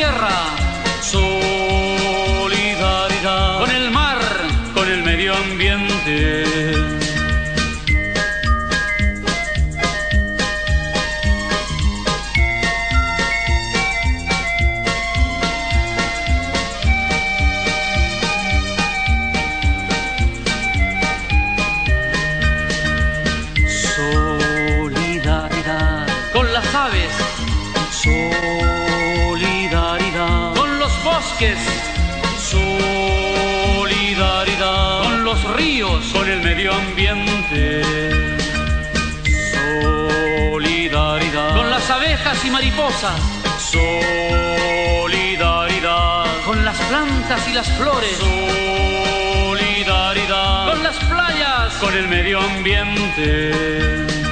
Tierra, 0.04 0.36
solidaridad. 1.00 1.60
Con 3.60 3.70
el 3.70 3.90
mar, 3.90 4.18
con 4.74 4.86
el 4.90 5.02
medio 5.02 5.34
ambiente. 5.34 6.63
Bosques. 31.44 31.58
Solidaridad 33.88 35.02
con 35.02 35.24
los 35.24 35.56
ríos, 35.56 36.04
con 36.12 36.28
el 36.28 36.42
medio 36.42 36.72
ambiente. 36.72 37.82
Solidaridad 40.52 41.56
con 41.56 41.70
las 41.70 41.88
abejas 41.90 42.44
y 42.44 42.50
mariposas. 42.50 43.18
Solidaridad 43.58 44.04
con 46.44 46.64
las 46.64 46.76
plantas 46.76 47.48
y 47.48 47.54
las 47.54 47.68
flores. 47.76 48.16
Solidaridad 49.48 50.70
con 50.70 50.82
las 50.82 50.96
playas, 50.98 51.74
con 51.80 51.94
el 51.94 52.08
medio 52.08 52.40
ambiente. 52.40 54.23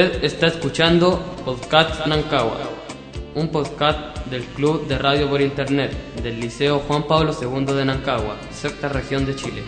Usted 0.00 0.24
está 0.24 0.46
escuchando 0.46 1.22
Podcast 1.44 2.06
Nancagua, 2.06 2.56
un 3.34 3.48
podcast 3.48 4.16
del 4.28 4.44
Club 4.44 4.88
de 4.88 4.96
Radio 4.96 5.28
por 5.28 5.42
Internet 5.42 5.92
del 6.22 6.40
Liceo 6.40 6.78
Juan 6.78 7.06
Pablo 7.06 7.36
II 7.38 7.74
de 7.74 7.84
Nancagua, 7.84 8.38
sexta 8.50 8.88
región 8.88 9.26
de 9.26 9.36
Chile. 9.36 9.62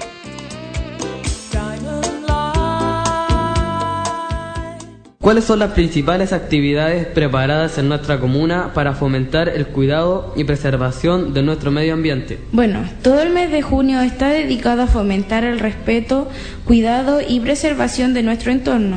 ¿Cuáles 5.21 5.45
son 5.45 5.59
las 5.59 5.73
principales 5.73 6.33
actividades 6.33 7.09
preparadas 7.09 7.77
en 7.77 7.91
nuestra 7.91 8.19
comuna 8.19 8.71
para 8.73 8.95
fomentar 8.95 9.51
el 9.51 9.67
cuidado 9.67 10.33
y 10.35 10.45
preservación 10.45 11.35
de 11.35 11.43
nuestro 11.43 11.71
medio 11.71 11.93
ambiente? 11.93 12.39
Bueno, 12.53 12.89
todo 13.03 13.21
el 13.21 13.35
mes 13.35 13.53
de 13.53 13.61
junio 13.61 14.01
está 14.01 14.31
dedicado 14.31 14.81
a 14.81 14.87
fomentar 14.87 15.45
el 15.45 15.61
respeto, 15.61 16.31
cuidado 16.65 17.21
y 17.21 17.41
preservación 17.41 18.15
de 18.15 18.23
nuestro 18.23 18.51
entorno. 18.51 18.97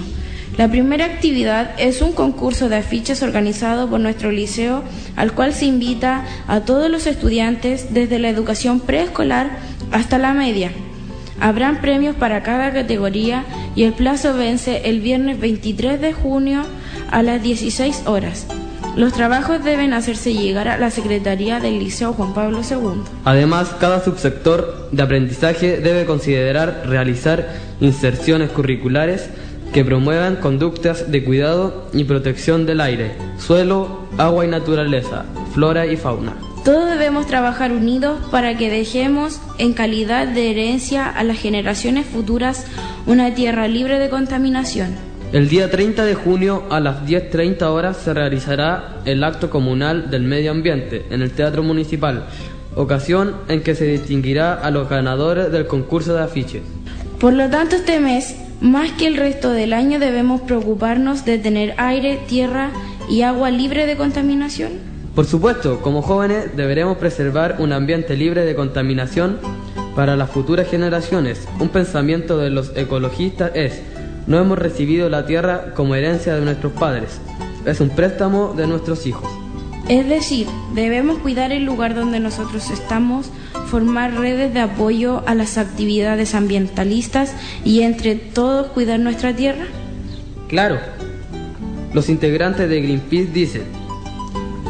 La 0.58 0.70
primera 0.70 1.04
actividad 1.04 1.72
es 1.78 2.02
un 2.02 2.14
concurso 2.14 2.70
de 2.70 2.78
afiches 2.78 3.22
organizado 3.24 3.90
por 3.90 4.00
nuestro 4.00 4.32
liceo 4.32 4.84
al 5.18 5.34
cual 5.34 5.54
se 5.54 5.66
invita 5.66 6.24
a 6.48 6.62
todos 6.62 6.90
los 6.90 7.08
estudiantes 7.08 7.94
desde 7.94 8.20
la 8.20 8.30
educación 8.30 8.80
preescolar 8.80 9.50
hasta 9.92 10.18
la 10.18 10.34
media. 10.34 10.72
Habrán 11.42 11.82
premios 11.82 12.16
para 12.16 12.42
cada 12.42 12.72
categoría 12.72 13.44
y 13.76 13.84
el 13.84 13.92
plazo 13.92 14.34
vence 14.34 14.84
el 14.86 15.02
viernes 15.02 15.42
23 15.42 16.00
de 16.00 16.14
junio 16.14 16.64
a 17.12 17.22
las 17.22 17.44
16 17.44 18.04
horas. 18.06 18.48
Los 18.96 19.12
trabajos 19.12 19.62
deben 19.62 19.92
hacerse 19.92 20.34
llegar 20.34 20.70
a 20.70 20.78
la 20.78 20.90
Secretaría 20.90 21.60
del 21.60 21.80
Liceo 21.80 22.14
Juan 22.14 22.34
Pablo 22.34 22.62
II. 22.62 23.02
Además, 23.26 23.76
cada 23.78 24.02
subsector 24.02 24.90
de 24.94 25.04
aprendizaje 25.04 25.82
debe 25.82 26.06
considerar 26.06 26.84
realizar 26.86 27.50
inserciones 27.82 28.52
curriculares 28.52 29.30
que 29.76 29.84
promuevan 29.84 30.38
conductas 30.38 31.12
de 31.12 31.22
cuidado 31.26 31.90
y 31.92 32.06
protección 32.06 32.66
del 32.66 32.80
aire, 32.80 33.12
suelo, 33.38 34.08
agua 34.18 34.46
y 34.46 34.48
naturaleza, 34.48 35.26
flora 35.54 35.86
y 35.86 35.98
fauna. 35.98 36.38
Todos 36.64 36.90
debemos 36.90 37.28
trabajar 37.28 37.74
unidos 37.74 38.22
para 38.32 38.58
que 38.58 38.70
dejemos 38.70 39.42
en 39.58 39.74
calidad 39.74 40.30
de 40.30 40.50
herencia 40.50 41.10
a 41.10 41.22
las 41.26 41.38
generaciones 41.38 42.06
futuras 42.06 42.66
una 43.06 43.34
tierra 43.36 43.68
libre 43.68 44.00
de 44.00 44.08
contaminación. 44.08 44.96
El 45.34 45.50
día 45.50 45.70
30 45.70 46.06
de 46.06 46.16
junio 46.16 46.64
a 46.70 46.80
las 46.80 47.06
10.30 47.06 47.64
horas 47.64 47.98
se 47.98 48.14
realizará 48.14 49.02
el 49.04 49.26
acto 49.26 49.50
comunal 49.50 50.10
del 50.10 50.24
medio 50.24 50.52
ambiente 50.52 51.06
en 51.10 51.22
el 51.22 51.32
Teatro 51.32 51.64
Municipal, 51.64 52.28
ocasión 52.76 53.36
en 53.50 53.62
que 53.62 53.76
se 53.76 53.84
distinguirá 53.84 54.54
a 54.54 54.72
los 54.72 54.88
ganadores 54.88 55.52
del 55.52 55.68
concurso 55.68 56.14
de 56.14 56.24
afiches. 56.24 56.62
Por 57.20 57.34
lo 57.34 57.50
tanto, 57.50 57.76
este 57.76 58.00
mes, 58.00 58.38
más 58.62 58.92
que 58.94 59.08
el 59.08 59.18
resto 59.18 59.52
del 59.52 59.74
año, 59.74 60.00
debemos 60.00 60.42
preocuparnos 60.42 61.26
de 61.26 61.38
tener 61.38 61.74
aire, 61.78 62.20
tierra 62.28 62.72
y 63.10 63.22
agua 63.22 63.52
libre 63.52 63.86
de 63.86 63.98
contaminación. 63.98 64.74
Por 65.14 65.26
supuesto, 65.26 65.82
como 65.82 66.02
jóvenes 66.02 66.56
deberemos 66.56 66.98
preservar 66.98 67.58
un 67.60 67.72
ambiente 67.72 68.18
libre 68.18 68.46
de 68.46 68.56
contaminación 68.56 69.40
para 69.96 70.16
las 70.16 70.30
futuras 70.30 70.70
generaciones. 70.70 71.48
Un 71.60 71.70
pensamiento 71.70 72.38
de 72.38 72.50
los 72.50 72.76
ecologistas 72.76 73.52
es, 73.56 73.82
no 74.28 74.40
hemos 74.40 74.60
recibido 74.60 75.10
la 75.10 75.26
tierra 75.26 75.74
como 75.74 75.96
herencia 75.96 76.36
de 76.36 76.42
nuestros 76.42 76.74
padres, 76.74 77.22
es 77.66 77.80
un 77.80 77.90
préstamo 77.90 78.54
de 78.56 78.68
nuestros 78.68 79.08
hijos. 79.08 79.45
Es 79.88 80.10
decir, 80.10 80.48
debemos 80.74 81.20
cuidar 81.20 81.52
el 81.52 81.64
lugar 81.64 81.94
donde 81.94 82.20
nosotros 82.20 82.72
estamos, 82.72 83.30
formar 83.68 84.16
redes 84.16 84.52
de 84.54 84.60
apoyo 84.60 85.22
a 85.28 85.36
las 85.36 85.60
actividades 85.60 86.34
ambientalistas 86.34 87.34
y 87.64 87.82
entre 87.82 88.16
todos 88.16 88.68
cuidar 88.68 89.00
nuestra 89.00 89.36
tierra. 89.36 89.66
Claro, 90.48 90.80
los 91.94 92.10
integrantes 92.10 92.68
de 92.68 92.82
Greenpeace 92.82 93.32
dicen, 93.32 93.86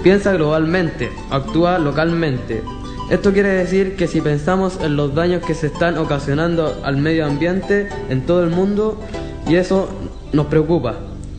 Piensa 0.03 0.33
globalmente, 0.33 1.09
actúa 1.31 1.79
localmente. 1.79 2.61
Esto 3.09 3.33
quiere 3.33 3.49
decir 3.49 3.95
que 3.95 4.07
si 4.07 4.21
pensamos 4.21 4.79
en 4.79 4.95
los 4.95 5.15
daños 5.15 5.43
que 5.43 5.55
se 5.55 5.65
están 5.65 5.97
ocasionando 5.97 6.79
al 6.83 6.97
medio 6.97 7.25
ambiente 7.25 7.89
en 8.09 8.25
todo 8.25 8.43
el 8.43 8.51
mundo, 8.51 9.01
y 9.47 9.55
eso 9.55 9.89
nos 10.31 10.45
preocupa, 10.45 10.97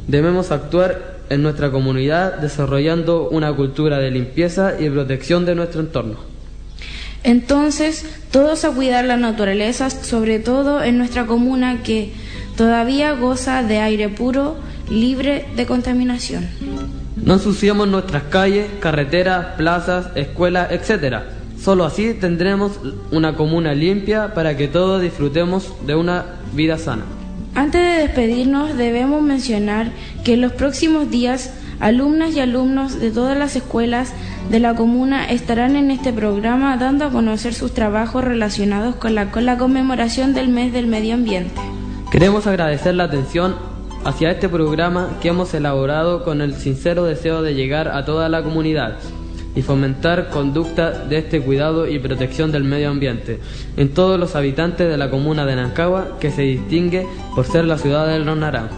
debemos 0.08 0.50
actuar 0.50 1.15
en 1.30 1.42
nuestra 1.42 1.70
comunidad 1.70 2.38
desarrollando 2.38 3.28
una 3.28 3.52
cultura 3.52 3.98
de 3.98 4.10
limpieza 4.10 4.74
y 4.78 4.88
protección 4.90 5.44
de 5.44 5.54
nuestro 5.54 5.80
entorno. 5.80 6.16
Entonces, 7.24 8.04
todos 8.30 8.64
a 8.64 8.70
cuidar 8.70 9.04
la 9.04 9.16
naturaleza, 9.16 9.90
sobre 9.90 10.38
todo 10.38 10.82
en 10.82 10.98
nuestra 10.98 11.26
comuna 11.26 11.82
que 11.82 12.12
todavía 12.56 13.12
goza 13.12 13.62
de 13.62 13.78
aire 13.78 14.08
puro, 14.08 14.56
libre 14.88 15.44
de 15.56 15.66
contaminación. 15.66 16.46
No 17.16 17.34
ensuciamos 17.34 17.88
nuestras 17.88 18.24
calles, 18.24 18.66
carreteras, 18.78 19.56
plazas, 19.56 20.10
escuelas, 20.14 20.70
etc. 20.70 21.22
Solo 21.60 21.84
así 21.84 22.14
tendremos 22.14 22.78
una 23.10 23.34
comuna 23.34 23.74
limpia 23.74 24.32
para 24.32 24.56
que 24.56 24.68
todos 24.68 25.02
disfrutemos 25.02 25.72
de 25.84 25.96
una 25.96 26.26
vida 26.54 26.78
sana. 26.78 27.15
Antes 27.56 27.80
de 27.80 28.02
despedirnos 28.02 28.76
debemos 28.76 29.22
mencionar 29.22 29.90
que 30.24 30.34
en 30.34 30.42
los 30.42 30.52
próximos 30.52 31.10
días 31.10 31.54
alumnas 31.80 32.36
y 32.36 32.40
alumnos 32.40 33.00
de 33.00 33.10
todas 33.10 33.36
las 33.36 33.56
escuelas 33.56 34.12
de 34.50 34.60
la 34.60 34.74
comuna 34.74 35.24
estarán 35.24 35.74
en 35.74 35.90
este 35.90 36.12
programa 36.12 36.76
dando 36.76 37.06
a 37.06 37.10
conocer 37.10 37.54
sus 37.54 37.72
trabajos 37.72 38.22
relacionados 38.22 38.96
con 38.96 39.14
la, 39.14 39.30
con 39.30 39.46
la 39.46 39.56
conmemoración 39.56 40.34
del 40.34 40.48
mes 40.48 40.70
del 40.74 40.86
medio 40.86 41.14
ambiente. 41.14 41.58
Queremos 42.12 42.46
agradecer 42.46 42.94
la 42.94 43.04
atención 43.04 43.56
hacia 44.04 44.32
este 44.32 44.50
programa 44.50 45.16
que 45.22 45.28
hemos 45.28 45.54
elaborado 45.54 46.24
con 46.24 46.42
el 46.42 46.56
sincero 46.56 47.04
deseo 47.04 47.40
de 47.40 47.54
llegar 47.54 47.88
a 47.88 48.04
toda 48.04 48.28
la 48.28 48.42
comunidad 48.42 48.98
y 49.56 49.62
fomentar 49.62 50.28
conducta 50.28 50.90
de 50.90 51.18
este 51.18 51.40
cuidado 51.40 51.88
y 51.88 51.98
protección 51.98 52.52
del 52.52 52.62
medio 52.62 52.90
ambiente 52.90 53.40
en 53.76 53.88
todos 53.88 54.20
los 54.20 54.36
habitantes 54.36 54.88
de 54.88 54.96
la 54.96 55.10
comuna 55.10 55.44
de 55.46 55.56
Nancagua 55.56 56.18
que 56.20 56.30
se 56.30 56.42
distingue 56.42 57.08
por 57.34 57.44
ser 57.46 57.64
la 57.64 57.78
ciudad 57.78 58.06
de 58.06 58.20
los 58.20 58.36
naranjos. 58.36 58.76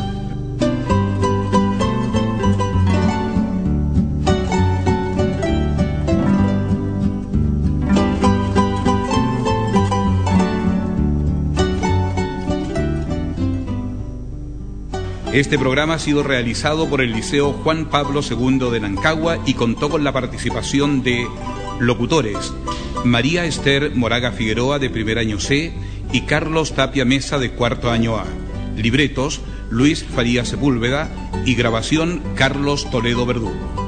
Este 15.33 15.57
programa 15.57 15.93
ha 15.93 15.99
sido 15.99 16.23
realizado 16.23 16.89
por 16.89 17.01
el 17.01 17.13
Liceo 17.13 17.53
Juan 17.53 17.85
Pablo 17.85 18.19
II 18.21 18.69
de 18.69 18.81
Nancagua 18.81 19.39
y 19.45 19.53
contó 19.53 19.89
con 19.89 20.03
la 20.03 20.11
participación 20.11 21.03
de 21.03 21.25
locutores 21.79 22.53
María 23.03 23.45
Esther 23.45 23.95
Moraga 23.95 24.31
Figueroa 24.31 24.77
de 24.77 24.89
primer 24.89 25.17
año 25.17 25.39
C 25.39 25.73
y 26.13 26.21
Carlos 26.21 26.73
Tapia 26.75 27.03
Mesa 27.03 27.39
de 27.39 27.51
cuarto 27.51 27.89
año 27.89 28.17
A. 28.17 28.25
Libretos 28.77 29.41
Luis 29.69 30.03
Faría 30.03 30.45
Sepúlveda 30.45 31.09
y 31.45 31.55
grabación 31.55 32.21
Carlos 32.35 32.89
Toledo 32.91 33.25
Verdugo. 33.25 33.80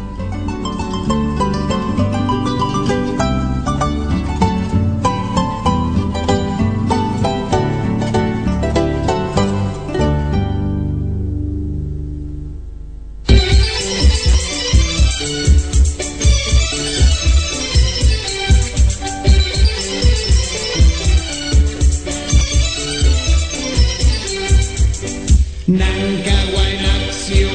Nancagua 25.65 26.69
en 26.71 26.85
acción, 26.85 27.49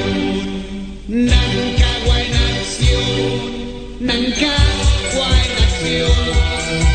Nancagua 1.09 2.23
en 2.23 2.35
acción, 2.57 4.01
Nancagua 4.01 5.29
en 5.45 5.53
acción, 5.63 6.27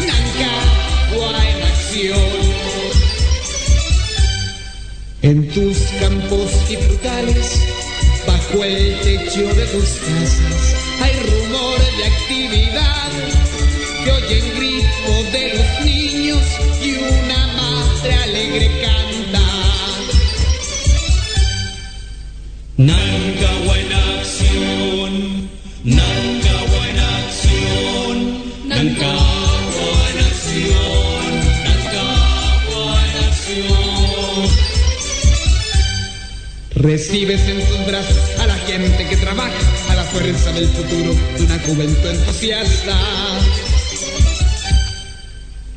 Nancagua 0.08 1.50
en 1.50 1.62
acción. 1.62 2.30
En 5.22 5.48
tus 5.50 5.78
campos 6.00 6.52
y 6.72 6.78
frutales, 6.78 7.62
bajo 8.26 8.64
el 8.64 9.00
techo 9.02 9.54
de 9.54 9.66
tus 9.68 9.90
casas, 10.00 10.76
hay 11.00 11.43
fuerza 40.54 40.60
del 40.60 40.68
futuro 40.68 41.14
de 41.38 41.44
una 41.44 41.60
juventud 41.60 42.10
entusiasta. 42.10 42.98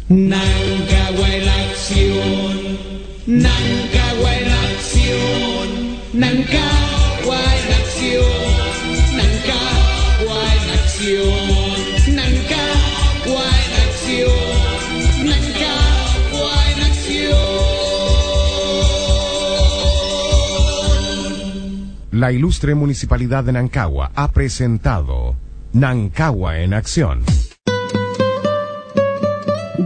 Nangawa 0.09 1.35
en 1.35 1.49
acción, 1.49 2.79
Nangawa 3.27 4.37
en 4.37 4.51
acción, 4.51 5.99
Nangawa 6.13 7.41
en 7.59 7.73
acción, 7.81 8.33
Nangawa 9.17 10.41
en 10.55 10.71
acción, 10.71 11.96
La 22.17 22.33
ilustre 22.33 22.75
municipalidad 22.75 23.45
de 23.45 23.53
Nancagua 23.53 24.11
ha 24.15 24.33
presentado 24.33 25.37
Nancagua 25.75 26.61
en 26.61 26.73
acción. 26.73 27.23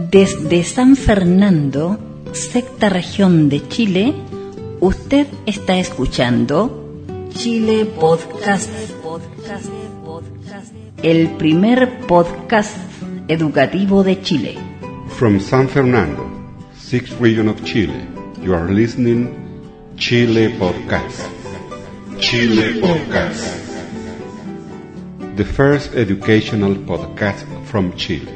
Desde 0.09 0.63
San 0.63 0.95
Fernando, 0.95 1.99
sexta 2.31 2.87
región 2.87 3.49
de 3.49 3.67
Chile, 3.67 4.13
usted 4.79 5.27
está 5.45 5.77
escuchando 5.77 7.03
Chile 7.31 7.83
Podcast, 7.99 8.69
el 11.03 11.31
primer 11.31 11.99
podcast 12.07 12.77
educativo 13.27 14.05
de 14.05 14.21
Chile. 14.21 14.57
From 15.17 15.41
San 15.41 15.67
Fernando, 15.67 16.25
sixth 16.79 17.19
region 17.19 17.49
of 17.49 17.61
Chile, 17.65 18.07
you 18.41 18.55
are 18.55 18.73
listening 18.73 19.29
Chile 19.97 20.55
Podcast. 20.57 21.40
Chile 22.31 22.79
Podcast. 22.79 23.43
The 25.35 25.43
first 25.43 25.93
educational 25.95 26.75
podcast 26.75 27.43
from 27.65 27.91
Chile. 27.97 28.31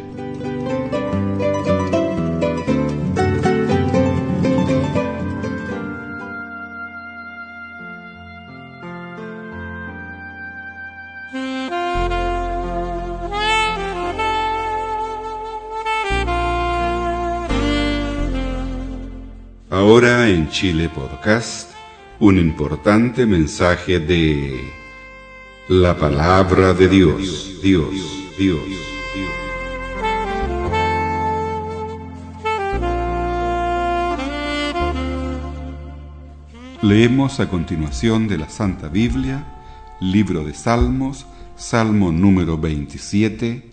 Ahora 19.69 20.27
en 20.27 20.49
Chile 20.49 20.89
Podcast, 20.89 21.74
un 22.19 22.37
importante 22.37 23.25
mensaje 23.25 23.99
de 23.99 24.61
la 25.67 25.97
palabra 25.97 26.73
de 26.73 26.87
Dios, 26.87 27.59
Dios, 27.61 27.89
Dios, 28.37 28.59
Dios. 28.67 28.95
Leemos 36.81 37.39
a 37.39 37.49
continuación 37.49 38.27
de 38.27 38.37
la 38.37 38.47
Santa 38.47 38.87
Biblia, 38.87 39.43
libro 39.99 40.45
de 40.45 40.53
Salmos, 40.53 41.25
Salmo 41.57 42.11
número 42.11 42.57
27, 42.57 43.71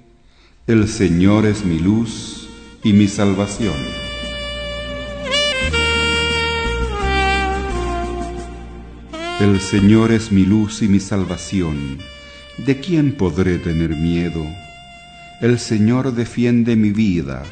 El 0.66 0.88
Señor 0.88 1.46
es 1.46 1.64
mi 1.64 1.78
luz 1.78 2.48
y 2.82 2.92
mi 2.92 3.06
salvación. 3.06 4.01
El 9.42 9.58
Señor 9.58 10.12
es 10.12 10.30
mi 10.30 10.44
luz 10.44 10.82
y 10.82 10.88
mi 10.88 11.00
salvación. 11.00 11.98
¿De 12.58 12.78
quién 12.78 13.10
podré 13.10 13.58
tener 13.58 13.90
miedo? 13.90 14.46
El 15.40 15.58
Señor 15.58 16.14
defiende 16.14 16.76
mi 16.76 16.92
vida. 16.92 17.42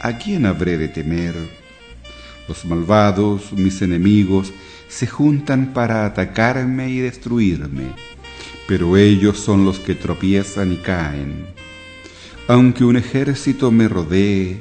¿A 0.00 0.18
quién 0.18 0.44
habré 0.44 0.76
de 0.76 0.88
temer? 0.88 1.36
Los 2.48 2.64
malvados, 2.64 3.52
mis 3.52 3.80
enemigos, 3.80 4.52
se 4.88 5.06
juntan 5.06 5.72
para 5.72 6.04
atacarme 6.04 6.90
y 6.90 6.98
destruirme, 6.98 7.92
pero 8.66 8.96
ellos 8.96 9.38
son 9.38 9.64
los 9.64 9.78
que 9.78 9.94
tropiezan 9.94 10.72
y 10.72 10.78
caen. 10.78 11.46
Aunque 12.48 12.84
un 12.84 12.96
ejército 12.96 13.70
me 13.70 13.86
rodee, 13.86 14.60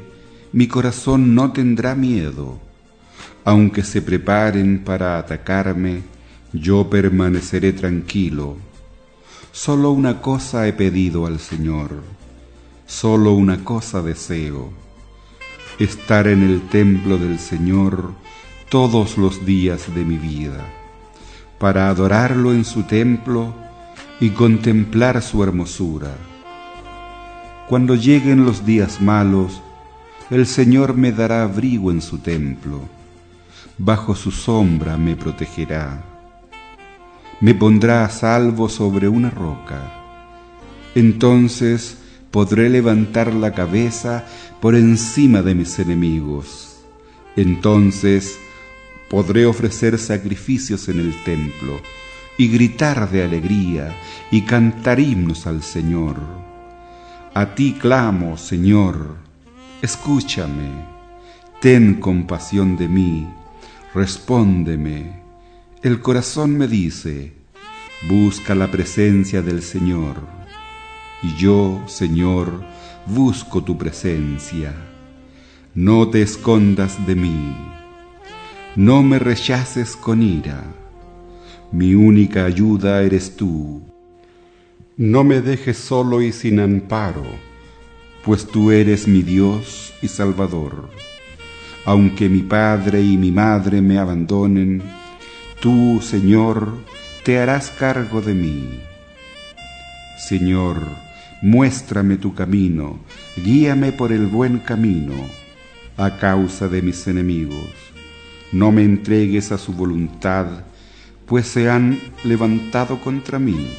mi 0.51 0.67
corazón 0.67 1.33
no 1.33 1.51
tendrá 1.51 1.95
miedo. 1.95 2.61
Aunque 3.43 3.81
se 3.81 4.03
preparen 4.03 4.83
para 4.83 5.17
atacarme, 5.17 6.13
yo 6.53 6.87
permaneceré 6.87 7.73
tranquilo. 7.73 8.57
Solo 9.51 9.91
una 9.91 10.21
cosa 10.21 10.67
he 10.67 10.73
pedido 10.73 11.25
al 11.25 11.39
Señor, 11.39 12.03
solo 12.85 13.33
una 13.33 13.63
cosa 13.63 14.01
deseo, 14.01 14.71
estar 15.79 16.27
en 16.27 16.43
el 16.43 16.61
templo 16.69 17.17
del 17.17 17.39
Señor 17.39 18.13
todos 18.69 19.17
los 19.17 19.45
días 19.45 19.93
de 19.93 20.05
mi 20.05 20.17
vida, 20.17 20.63
para 21.59 21.89
adorarlo 21.89 22.53
en 22.53 22.65
su 22.65 22.83
templo 22.83 23.53
y 24.19 24.29
contemplar 24.29 25.21
su 25.21 25.43
hermosura. 25.43 26.15
Cuando 27.67 27.95
lleguen 27.95 28.45
los 28.45 28.65
días 28.65 29.01
malos, 29.01 29.61
el 30.29 30.45
Señor 30.45 30.95
me 30.95 31.11
dará 31.11 31.43
abrigo 31.43 31.91
en 31.91 32.01
su 32.01 32.19
templo, 32.19 32.81
bajo 33.77 34.15
su 34.15 34.31
sombra 34.31 34.97
me 34.97 35.15
protegerá 35.15 36.12
me 37.43 37.53
pondrá 37.53 38.05
a 38.05 38.09
salvo 38.09 38.69
sobre 38.69 39.09
una 39.09 39.29
roca. 39.29 39.91
Entonces 40.95 41.97
podré 42.31 42.69
levantar 42.69 43.33
la 43.33 43.53
cabeza 43.53 44.23
por 44.61 44.75
encima 44.75 45.41
de 45.41 45.53
mis 45.53 45.77
enemigos. 45.77 46.77
Entonces 47.35 48.39
podré 49.09 49.45
ofrecer 49.45 49.99
sacrificios 49.99 50.87
en 50.87 51.01
el 51.01 51.21
templo 51.25 51.81
y 52.37 52.47
gritar 52.47 53.11
de 53.11 53.25
alegría 53.25 53.93
y 54.31 54.43
cantar 54.43 55.01
himnos 55.01 55.45
al 55.45 55.63
Señor. 55.63 56.15
A 57.33 57.55
ti 57.55 57.75
clamo, 57.77 58.37
Señor, 58.37 59.17
escúchame, 59.81 60.69
ten 61.59 61.95
compasión 61.95 62.77
de 62.77 62.87
mí, 62.87 63.27
respóndeme 63.93 65.22
el 65.83 65.99
corazón 65.99 66.57
me 66.57 66.69
dice, 66.69 67.33
busca 68.07 68.55
la 68.55 68.71
presencia 68.71 69.41
del 69.41 69.61
Señor. 69.61 70.15
Y 71.21 71.35
yo, 71.35 71.83
Señor, 71.87 72.63
busco 73.05 73.61
tu 73.65 73.77
presencia. 73.77 74.73
No 75.75 76.09
te 76.09 76.21
escondas 76.21 77.05
de 77.05 77.15
mí. 77.15 77.53
No 78.77 79.03
me 79.03 79.19
rechaces 79.19 79.97
con 79.97 80.23
ira. 80.23 80.63
Mi 81.73 81.95
única 81.95 82.45
ayuda 82.45 83.01
eres 83.01 83.35
tú. 83.35 83.83
No 84.95 85.25
me 85.25 85.41
dejes 85.41 85.77
solo 85.77 86.21
y 86.21 86.31
sin 86.31 86.61
amparo, 86.61 87.25
pues 88.23 88.47
tú 88.47 88.71
eres 88.71 89.05
mi 89.05 89.21
Dios 89.21 89.93
y 90.01 90.07
Salvador. 90.07 90.89
Aunque 91.83 92.29
mi 92.29 92.39
padre 92.39 93.01
y 93.01 93.17
mi 93.17 93.31
madre 93.31 93.81
me 93.81 93.97
abandonen, 93.97 95.02
Tú, 95.63 96.01
Señor, 96.01 96.73
te 97.23 97.39
harás 97.39 97.69
cargo 97.69 98.19
de 98.21 98.33
mí. 98.33 98.81
Señor, 100.17 100.81
muéstrame 101.41 102.17
tu 102.17 102.35
camino, 102.35 102.99
guíame 103.37 103.93
por 103.93 104.11
el 104.11 104.27
buen 104.27 104.59
camino, 104.59 105.13
a 105.95 106.17
causa 106.17 106.67
de 106.67 106.81
mis 106.81 107.07
enemigos. 107.07 107.69
No 108.51 108.73
me 108.73 108.83
entregues 108.83 109.53
a 109.53 109.57
su 109.57 109.71
voluntad, 109.71 110.47
pues 111.25 111.47
se 111.47 111.69
han 111.69 111.97
levantado 112.25 112.99
contra 112.99 113.39
mí 113.39 113.69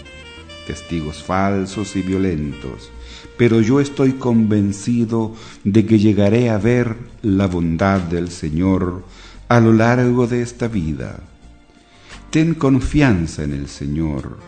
testigos 0.67 1.23
falsos 1.23 1.97
y 1.97 2.01
violentos, 2.01 2.91
pero 3.37 3.61
yo 3.61 3.79
estoy 3.79 4.13
convencido 4.13 5.35
de 5.65 5.85
que 5.85 5.99
llegaré 5.99 6.49
a 6.49 6.57
ver 6.57 6.97
la 7.21 7.47
bondad 7.47 8.01
del 8.01 8.31
Señor 8.31 9.05
a 9.49 9.61
lo 9.61 9.75
largo 9.75 10.27
de 10.27 10.41
esta 10.41 10.67
vida. 10.67 11.21
Ten 12.35 12.55
confianza 12.55 13.45
en 13.45 13.53
el 13.53 13.69
Señor, 13.69 14.41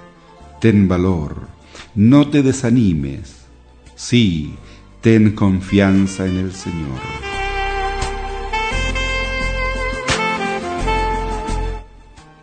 ten 0.61 0.89
valor, 0.89 1.47
no 1.95 2.29
te 2.29 2.43
desanimes. 2.43 3.47
Sí, 3.95 4.57
Ten 5.03 5.37
confianza 5.37 6.27
en 6.27 6.37
el 6.37 6.53
Señor. 6.53 6.99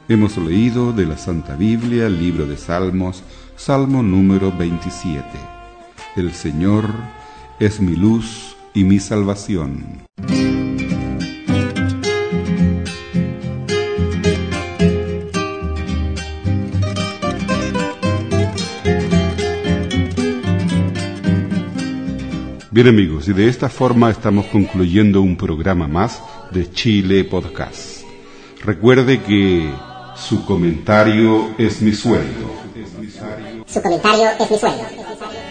Hemos 0.08 0.38
leído 0.38 0.94
de 0.94 1.08
la 1.08 1.18
Santa 1.18 1.58
Biblia, 1.58 2.08
libro 2.08 2.46
de 2.46 2.56
Salmos, 2.56 3.22
Salmo 3.58 4.02
número 4.02 4.50
27. 4.50 5.26
El 6.16 6.32
Señor 6.32 6.86
es 7.60 7.82
mi 7.82 7.98
luz 7.98 8.56
y 8.74 8.86
mi 8.86 9.00
salvación. 9.00 10.04
Bien 22.74 22.88
amigos, 22.88 23.28
y 23.28 23.34
de 23.34 23.48
esta 23.50 23.70
forma 23.70 24.10
estamos 24.10 24.48
concluyendo 24.48 25.22
un 25.22 25.38
programa 25.38 25.88
más 25.88 26.24
de 26.50 26.72
Chile 26.72 27.24
Podcast. 27.24 28.02
Recuerde 28.64 29.22
que 29.22 29.70
su 30.16 30.44
comentario 30.44 31.54
es 31.60 31.84
mi 31.84 31.92
sueldo. 31.92 32.52
Su 33.68 33.80
comentario 33.80 34.26
es 34.40 34.50
mi 34.50 34.58
sueldo. 34.58 34.86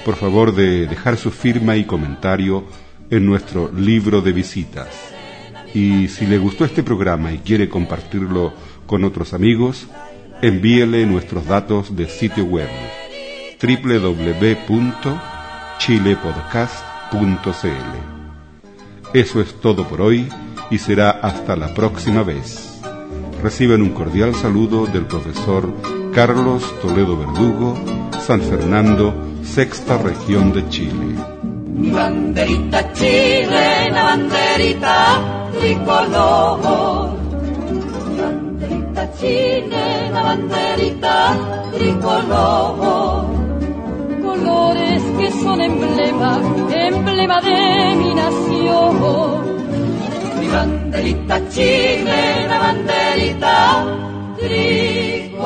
Por 0.04 0.16
favor 0.16 0.52
de 0.52 0.88
dejar 0.88 1.16
su 1.16 1.30
firma 1.30 1.76
y 1.76 1.84
comentario 1.84 2.64
en 3.08 3.24
nuestro 3.24 3.70
libro 3.70 4.20
de 4.20 4.32
visitas. 4.32 4.88
Y 5.72 6.08
si 6.08 6.26
le 6.26 6.38
gustó 6.38 6.64
este 6.64 6.82
programa 6.82 7.30
y 7.30 7.38
quiere 7.38 7.68
compartirlo 7.68 8.52
con 8.84 9.04
otros 9.04 9.32
amigos, 9.32 9.86
envíele 10.42 11.06
nuestros 11.06 11.46
datos 11.46 11.94
de 11.94 12.08
sitio 12.08 12.44
web 12.46 12.68
Eso 19.12 19.42
es 19.42 19.60
todo 19.60 19.86
por 19.86 20.00
hoy 20.00 20.28
y 20.70 20.78
será 20.78 21.10
hasta 21.10 21.54
la 21.56 21.74
próxima 21.74 22.22
vez. 22.22 22.80
Reciben 23.42 23.82
un 23.82 23.90
cordial 23.90 24.34
saludo 24.34 24.86
del 24.86 25.04
profesor 25.04 25.68
Carlos 26.14 26.62
Toledo 26.80 27.18
Verdugo, 27.18 27.76
San 28.26 28.40
Fernando, 28.40 29.14
sexta 29.44 29.98
región 29.98 30.52
de 30.54 30.66
Chile. 30.70 31.16
Mi 31.74 31.90
banderita 31.90 32.92
chilena, 32.94 34.04
banderita 34.04 35.50
tricolor. 35.58 37.12
Mi 38.08 38.20
banderita 38.20 39.12
chilena, 39.18 40.22
banderita 40.22 41.36
tricolor. 41.72 43.26
Colores 44.22 45.11
son 45.42 45.60
emblema, 45.60 46.40
emblema 46.70 47.40
de 47.40 47.94
mi 47.96 48.14
nación. 48.14 48.94
Mi 50.40 50.48
banderita 50.48 51.48
chilena, 51.48 52.58
banderita 52.58 53.84
tricolor. 54.38 55.42